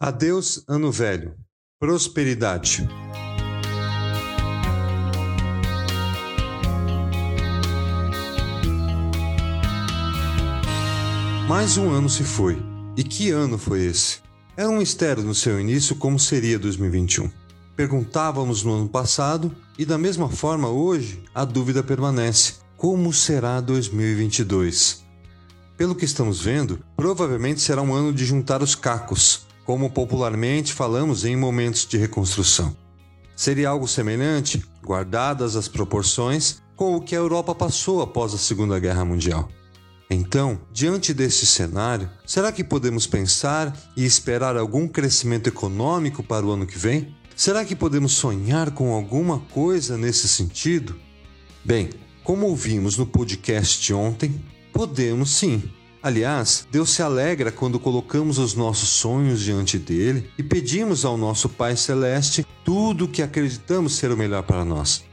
[0.00, 1.34] Adeus, Ano Velho.
[1.80, 2.88] Prosperidade.
[11.48, 12.62] Mais um ano se foi.
[12.96, 14.20] E que ano foi esse?
[14.56, 17.28] Era um mistério no seu início como seria 2021.
[17.74, 25.04] Perguntávamos no ano passado e, da mesma forma, hoje a dúvida permanece: como será 2022?
[25.76, 31.26] Pelo que estamos vendo, provavelmente será um ano de juntar os cacos, como popularmente falamos
[31.26, 32.74] em momentos de reconstrução.
[33.36, 38.78] Seria algo semelhante, guardadas as proporções, com o que a Europa passou após a Segunda
[38.78, 39.46] Guerra Mundial.
[40.08, 46.50] Então, diante desse cenário, será que podemos pensar e esperar algum crescimento econômico para o
[46.50, 47.14] ano que vem?
[47.36, 50.96] Será que podemos sonhar com alguma coisa nesse sentido?
[51.62, 51.90] Bem,
[52.24, 54.42] como ouvimos no podcast ontem,
[54.72, 55.62] podemos sim.
[56.00, 61.48] Aliás, Deus se alegra quando colocamos os nossos sonhos diante dele e pedimos ao nosso
[61.48, 65.04] Pai Celeste tudo o que acreditamos ser o melhor para nós.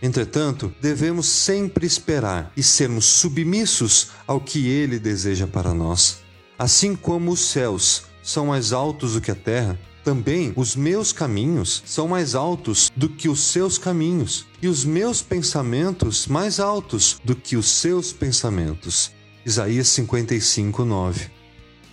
[0.00, 6.22] Entretanto, devemos sempre esperar e sermos submissos ao que ele deseja para nós.
[6.58, 11.82] Assim como os céus são mais altos do que a terra, também os meus caminhos
[11.86, 17.36] são mais altos do que os seus caminhos, e os meus pensamentos mais altos do
[17.36, 19.12] que os seus pensamentos.
[19.44, 21.30] Isaías 55, 9.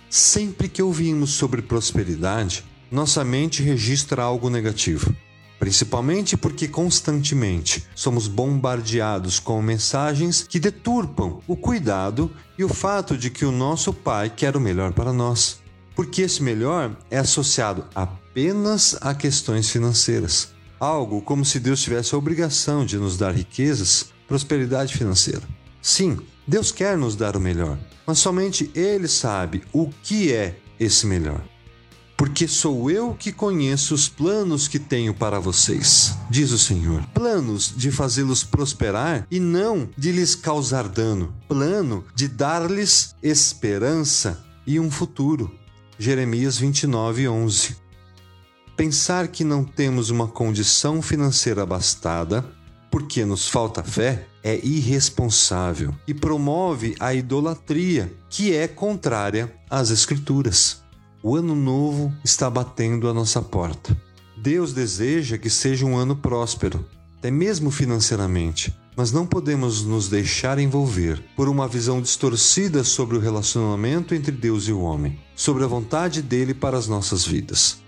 [0.08, 5.14] Sempre que ouvimos sobre prosperidade, nossa mente registra algo negativo.
[5.58, 13.30] Principalmente porque constantemente somos bombardeados com mensagens que deturpam o cuidado e o fato de
[13.30, 15.60] que o nosso Pai quer o melhor para nós
[16.00, 20.48] porque esse melhor é associado apenas a questões financeiras.
[20.80, 25.42] Algo como se Deus tivesse a obrigação de nos dar riquezas, prosperidade financeira.
[25.82, 31.06] Sim, Deus quer nos dar o melhor, mas somente Ele sabe o que é esse
[31.06, 31.42] melhor.
[32.16, 37.02] Porque sou eu que conheço os planos que tenho para vocês, diz o Senhor.
[37.14, 41.34] Planos de fazê-los prosperar e não de lhes causar dano.
[41.48, 45.50] Plano de dar-lhes esperança e um futuro.
[45.98, 47.76] Jeremias 29, 11.
[48.76, 52.44] Pensar que não temos uma condição financeira abastada
[52.90, 60.82] porque nos falta fé é irresponsável e promove a idolatria, que é contrária às Escrituras.
[61.22, 63.96] O ano novo está batendo a nossa porta.
[64.36, 66.84] Deus deseja que seja um ano próspero,
[67.18, 73.20] até mesmo financeiramente, mas não podemos nos deixar envolver por uma visão distorcida sobre o
[73.20, 77.78] relacionamento entre Deus e o homem, sobre a vontade dele para as nossas vidas.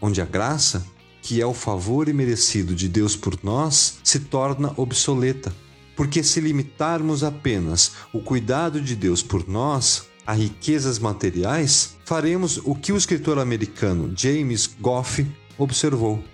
[0.00, 0.86] Onde a graça,
[1.28, 5.54] que é o favor imerecido de Deus por nós, se torna obsoleta.
[5.94, 12.74] Porque se limitarmos apenas o cuidado de Deus por nós a riquezas materiais, faremos o
[12.74, 15.26] que o escritor americano James Goff
[15.58, 16.24] observou.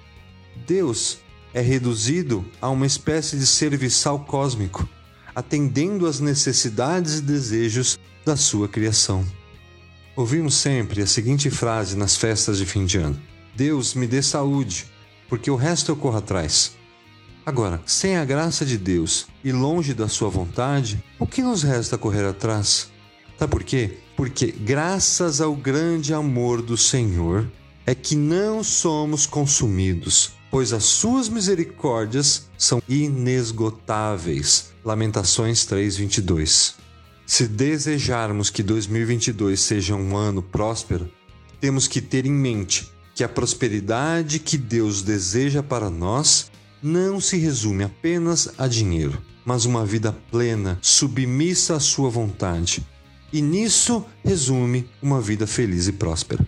[0.65, 1.19] Deus
[1.53, 4.89] é reduzido a uma espécie de serviçal cósmico,
[5.35, 9.27] atendendo às necessidades e desejos da sua criação.
[10.15, 14.87] Ouvimos sempre a seguinte frase nas festas de fim de ano: Deus me dê saúde,
[15.29, 16.77] porque o resto eu corro atrás.
[17.47, 21.99] Agora, sem a graça de Deus e longe da sua vontade, o que nos resta
[21.99, 22.91] correr atrás?
[23.39, 23.99] Sabe por quê?
[24.17, 27.51] Porque, graças ao grande amor do Senhor,
[27.85, 34.73] é que não somos consumidos pois as suas misericórdias são inesgotáveis.
[34.85, 36.77] Lamentações 3:22.
[37.27, 41.11] Se desejarmos que 2022 seja um ano próspero,
[41.61, 46.51] temos que ter em mente que a prosperidade que Deus deseja para nós
[46.83, 52.85] não se resume apenas a dinheiro, mas uma vida plena, submissa à sua vontade.
[53.33, 56.47] E nisso resume uma vida feliz e próspera.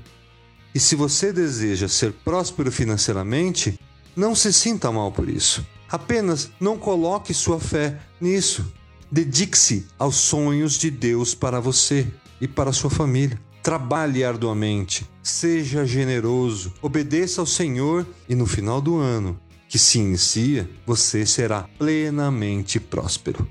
[0.74, 3.78] E se você deseja ser próspero financeiramente,
[4.14, 5.66] não se sinta mal por isso.
[5.88, 8.70] Apenas não coloque sua fé nisso.
[9.10, 12.06] Dedique-se aos sonhos de Deus para você
[12.40, 13.40] e para sua família.
[13.66, 20.70] Trabalhe arduamente, seja generoso, obedeça ao Senhor e no final do ano que se inicia,
[20.86, 23.44] você será plenamente próspero.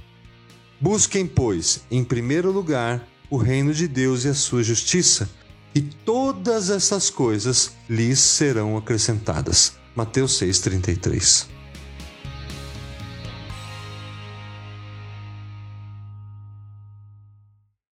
[0.80, 5.30] Busquem, pois, em primeiro lugar, o reino de Deus e a sua justiça,
[5.76, 9.74] e todas essas coisas lhes serão acrescentadas.
[9.94, 11.46] Mateus 6,33.